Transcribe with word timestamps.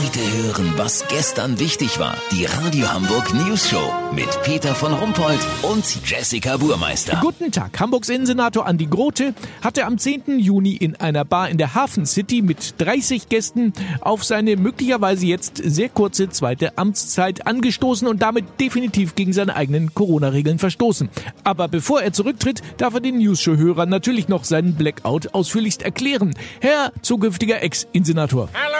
Heute 0.00 0.20
hören, 0.20 0.74
was 0.76 1.08
gestern 1.08 1.58
wichtig 1.58 1.98
war. 1.98 2.16
Die 2.30 2.44
Radio 2.44 2.88
Hamburg 2.88 3.34
News 3.34 3.68
Show 3.68 3.92
mit 4.14 4.28
Peter 4.44 4.72
von 4.72 4.92
Rumpold 4.92 5.40
und 5.62 5.84
Jessica 6.08 6.56
Burmeister. 6.56 7.18
Guten 7.20 7.50
Tag. 7.50 7.80
Hamburgs 7.80 8.08
Innensenator 8.08 8.64
Andi 8.64 8.86
Grote 8.86 9.34
hatte 9.60 9.84
am 9.86 9.98
10. 9.98 10.38
Juni 10.38 10.76
in 10.76 10.94
einer 10.94 11.24
Bar 11.24 11.48
in 11.48 11.58
der 11.58 11.74
Hafen 11.74 12.06
City 12.06 12.42
mit 12.42 12.80
30 12.80 13.28
Gästen 13.28 13.72
auf 14.00 14.22
seine 14.22 14.54
möglicherweise 14.54 15.26
jetzt 15.26 15.56
sehr 15.56 15.88
kurze 15.88 16.28
zweite 16.28 16.78
Amtszeit 16.78 17.48
angestoßen 17.48 18.06
und 18.06 18.22
damit 18.22 18.44
definitiv 18.60 19.16
gegen 19.16 19.32
seine 19.32 19.56
eigenen 19.56 19.94
Corona-Regeln 19.94 20.60
verstoßen. 20.60 21.08
Aber 21.42 21.66
bevor 21.66 22.02
er 22.02 22.12
zurücktritt, 22.12 22.62
darf 22.76 22.94
er 22.94 23.00
den 23.00 23.18
News 23.18 23.42
Show-Hörern 23.42 23.88
natürlich 23.88 24.28
noch 24.28 24.44
seinen 24.44 24.76
Blackout 24.76 25.34
ausführlichst 25.34 25.82
erklären. 25.82 26.36
Herr 26.60 26.92
zukünftiger 27.02 27.62
Ex-Insenator. 27.62 28.48
Hallo! 28.54 28.77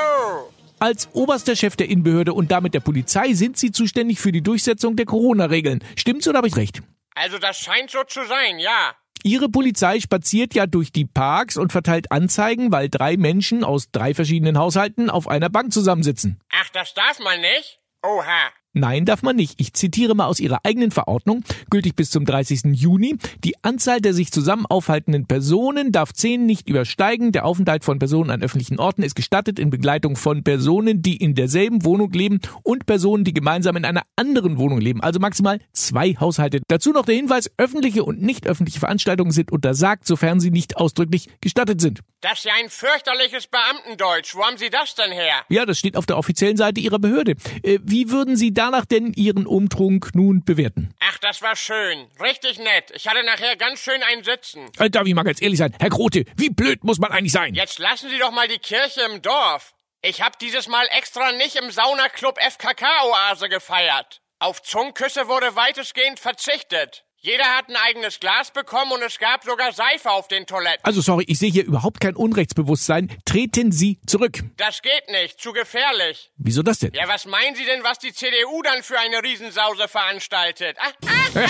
Als 0.81 1.09
oberster 1.13 1.57
Chef 1.57 1.75
der 1.75 1.89
Innenbehörde 1.89 2.33
und 2.33 2.53
damit 2.53 2.73
der 2.73 2.81
Polizei 2.81 3.33
sind 3.33 3.57
Sie 3.57 3.73
zuständig 3.73 4.21
für 4.21 4.31
die 4.31 4.43
Durchsetzung 4.43 4.95
der 4.95 5.07
Corona-Regeln. 5.07 5.83
Stimmt's 5.97 6.29
oder 6.29 6.39
habe 6.39 6.49
ich 6.49 6.57
recht? 6.57 6.83
Also 7.15 7.39
das 7.39 7.59
scheint 7.59 7.91
so 7.91 8.05
zu 8.05 8.25
sein, 8.27 8.61
ja. 8.61 8.95
Ihre 9.25 9.49
Polizei 9.49 9.99
spaziert 9.99 10.55
ja 10.55 10.67
durch 10.67 10.93
die 10.93 11.05
Parks 11.05 11.57
und 11.57 11.73
verteilt 11.73 12.13
Anzeigen, 12.13 12.71
weil 12.71 12.89
drei 12.89 13.17
Menschen 13.17 13.65
aus 13.65 13.91
drei 13.91 14.15
verschiedenen 14.15 14.57
Haushalten 14.57 15.11
auf 15.11 15.27
einer 15.27 15.51
Bank 15.51 15.73
zusammensitzen. 15.73 16.41
Ach, 16.53 16.69
das 16.71 16.95
darf 16.95 17.19
man 17.19 17.41
nicht? 17.41 17.81
Oha. 18.05 18.53
Nein, 18.75 19.07
darf 19.07 19.23
man 19.23 19.35
nicht. 19.35 19.59
Ich 19.59 19.73
zitiere 19.73 20.15
mal 20.15 20.27
aus 20.27 20.41
Ihrer 20.41 20.59
eigenen 20.63 20.91
Verordnung, 20.91 21.43
gültig 21.71 21.97
bis 21.97 22.11
zum 22.11 22.27
30. 22.27 22.75
Juni. 22.75 23.17
Die 23.43 23.55
Anzahl 23.65 24.01
der 24.01 24.13
sich 24.13 24.31
zusammen 24.31 24.67
aufhaltenden 24.67 25.27
Personen 25.27 25.91
darf 25.91 26.13
zehn 26.13 26.45
nicht 26.45 26.69
übersteigen. 26.69 27.33
Der 27.33 27.47
Aufenthalt 27.47 27.83
von 27.83 27.99
Personen 27.99 28.31
an 28.31 28.43
öffentlichen 28.43 28.79
Orten 28.79 29.03
ist 29.03 29.15
gestattet 29.15 29.59
in 29.59 29.71
Begleitung 29.71 30.17
von 30.17 30.45
Personen, 30.45 31.01
die 31.01 31.17
in 31.17 31.35
derselben 31.35 31.83
Wohnung 31.85 32.13
leben 32.13 32.41
und 32.63 32.85
Personen, 32.85 33.25
die 33.25 33.33
gemeinsam 33.33 33.75
in 33.77 33.87
einer 33.87 34.03
anderen 34.17 34.59
Wohnung 34.59 34.81
leben. 34.81 35.03
Also 35.03 35.19
maximal 35.19 35.61
zwei 35.73 36.15
Haushalte. 36.15 36.61
Dazu 36.69 36.93
noch 36.93 37.07
der 37.07 37.17
Hinweis, 37.17 37.51
öffentliche 37.57 38.05
und 38.05 38.21
nicht 38.21 38.47
öffentliche 38.47 38.81
Veranstaltungen 38.81 39.31
sind 39.31 39.51
untersagt, 39.51 40.07
sofern 40.07 40.41
sie 40.41 40.51
nicht 40.51 40.77
ausdrücklich 40.77 41.31
gestattet 41.41 41.81
sind. 41.81 42.01
Das 42.21 42.39
ist 42.39 42.45
ja 42.47 42.55
ein 42.55 42.69
fürchterliches 42.69 43.47
Beamtendeutsch. 43.47 44.35
Wo 44.35 44.45
haben 44.45 44.59
Sie 44.59 44.71
das 44.71 44.97
denn 44.97 45.13
her? 45.13 45.45
Ja, 45.51 45.65
das 45.65 45.79
steht 45.79 45.97
auf 45.97 46.05
der 46.05 46.19
offiziellen 46.19 46.57
Seite 46.57 46.81
Ihrer 46.81 46.99
Behörde. 46.99 47.37
Äh, 47.63 47.79
wie 47.83 48.11
würden 48.11 48.37
Sie 48.37 48.53
danach 48.53 48.87
denn 48.87 49.13
Ihren 49.13 49.47
Umtrunk 49.47 50.15
nun 50.15 50.43
bewerten? 50.45 50.93
Ach, 50.99 51.19
das 51.19 51.43
war 51.43 51.55
schön. 51.55 52.09
Richtig 52.21 52.59
nett. 52.59 52.91
Ich 52.93 53.07
hatte 53.07 53.23
nachher 53.25 53.55
ganz 53.55 53.79
schön 53.81 54.03
ein 54.03 54.25
Sitzen. 54.25 54.69
Äh, 54.79 54.91
darf 54.91 55.07
ich 55.07 55.15
mal 55.15 55.23
ganz 55.23 55.41
ehrlich 55.41 55.59
sein? 55.59 55.73
Herr 55.79 55.91
Grote, 55.91 56.25
wie 56.37 56.51
blöd 56.51 56.83
muss 56.83 56.99
man 56.99 57.13
eigentlich 57.13 57.33
sein? 57.33 57.55
Jetzt 57.55 57.79
lassen 57.79 58.11
Sie 58.11 58.19
doch 58.19 58.33
mal 58.33 58.49
die 58.49 58.59
Kirche 58.59 59.03
im 59.03 59.23
Dorf. 59.23 59.75
Ich 60.03 60.21
hab 60.21 60.41
dieses 60.41 60.67
Mal 60.67 60.89
extra 60.91 61.31
nicht 61.33 61.55
im 61.55 61.71
Saunaclub 61.71 62.37
FKK-Oase 62.41 63.49
gefeiert. 63.49 64.23
Auf 64.41 64.63
Zungenküsse 64.63 65.29
wurde 65.29 65.55
weitestgehend 65.55 66.19
verzichtet. 66.19 67.05
Jeder 67.29 67.45
hat 67.45 67.69
ein 67.69 67.77
eigenes 67.77 68.21
Glas 68.21 68.51
bekommen 68.51 68.91
und 68.91 69.03
es 69.03 69.19
gab 69.19 69.45
sogar 69.45 69.71
Seife 69.73 70.11
auf 70.11 70.29
den 70.29 70.47
Toiletten. 70.47 70.83
Also 70.83 71.03
sorry, 71.03 71.25
ich 71.29 71.39
sehe 71.39 71.51
hier 71.51 71.67
überhaupt 71.67 72.01
kein 72.01 72.17
Unrechtsbewusstsein. 72.17 73.15
Treten 73.27 73.71
Sie 73.71 74.01
zurück. 74.07 74.43
Das 74.57 74.81
geht 74.81 75.11
nicht, 75.11 75.39
zu 75.39 75.53
gefährlich. 75.53 76.31
Wieso 76.39 76.63
das 76.63 76.79
denn? 76.79 76.95
Ja, 76.95 77.07
was 77.07 77.27
meinen 77.27 77.55
Sie 77.55 77.67
denn, 77.67 77.85
was 77.85 77.99
die 77.99 78.15
CDU 78.15 78.63
dann 78.63 78.83
für 78.83 78.99
eine 78.99 79.23
Riesensause 79.23 79.89
veranstaltet? 79.89 80.79
Ah, 80.81 80.89
ah, 81.05 81.41
Ja, 81.41 81.47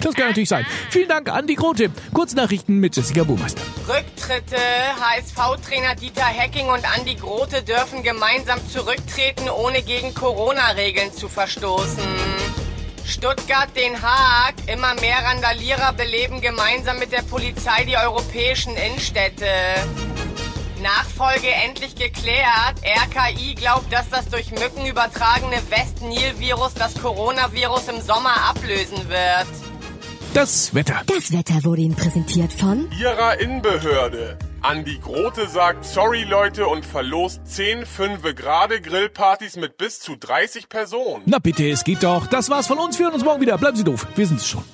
das 0.00 0.14
kann 0.14 0.28
natürlich 0.28 0.48
sein. 0.48 0.64
Vielen 0.88 1.10
Dank, 1.10 1.28
Andi 1.28 1.56
Grote. 1.56 1.90
Kurznachrichten 2.14 2.80
mit 2.80 2.96
Jessica 2.96 3.22
Burmeister. 3.22 3.60
Rücktritte. 3.86 4.56
HSV-Trainer 4.56 5.94
Dieter 5.96 6.24
Hecking 6.24 6.70
und 6.70 6.90
Andi 6.96 7.16
Grote 7.16 7.62
dürfen 7.62 8.02
gemeinsam 8.02 8.66
zurücktreten, 8.70 9.50
ohne 9.50 9.82
gegen 9.82 10.14
Corona-Regeln 10.14 11.12
zu 11.12 11.28
verstoßen. 11.28 12.02
Stuttgart, 13.08 13.74
Den 13.74 14.00
Haag. 14.02 14.54
Immer 14.66 14.94
mehr 14.96 15.24
Randalierer 15.24 15.94
beleben 15.94 16.42
gemeinsam 16.42 16.98
mit 16.98 17.10
der 17.10 17.22
Polizei 17.22 17.84
die 17.84 17.96
europäischen 17.96 18.76
Innenstädte. 18.76 19.46
Nachfolge 20.82 21.48
endlich 21.50 21.94
geklärt. 21.96 22.76
RKI 22.84 23.54
glaubt, 23.54 23.90
dass 23.92 24.08
das 24.10 24.28
durch 24.28 24.50
Mücken 24.50 24.86
übertragene 24.86 25.56
West-Nil-Virus 25.70 26.74
das 26.74 26.94
Coronavirus 27.00 27.88
im 27.88 28.00
Sommer 28.02 28.36
ablösen 28.50 29.08
wird. 29.08 29.67
Das 30.34 30.74
Wetter. 30.74 31.02
Das 31.06 31.32
Wetter 31.32 31.64
wurde 31.64 31.82
Ihnen 31.82 31.96
präsentiert 31.96 32.52
von 32.52 32.88
Ihrer 33.00 33.40
Innenbehörde. 33.40 34.38
Andi 34.60 34.98
Grote 34.98 35.48
sagt 35.48 35.84
Sorry 35.84 36.24
Leute 36.24 36.66
und 36.66 36.84
verlost 36.84 37.40
10 37.46 37.86
fünfe 37.86 38.34
Grade 38.34 38.80
Grillpartys 38.80 39.56
mit 39.56 39.78
bis 39.78 40.00
zu 40.00 40.16
30 40.16 40.68
Personen. 40.68 41.22
Na 41.26 41.38
bitte, 41.38 41.68
es 41.68 41.82
geht 41.84 42.02
doch. 42.02 42.26
Das 42.26 42.50
war's 42.50 42.66
von 42.66 42.78
uns. 42.78 42.98
Wir 42.98 43.06
hören 43.06 43.14
uns 43.14 43.24
morgen 43.24 43.40
wieder. 43.40 43.56
Bleiben 43.56 43.76
Sie 43.76 43.84
doof. 43.84 44.06
Wir 44.16 44.26
sind's 44.26 44.46
schon. 44.46 44.64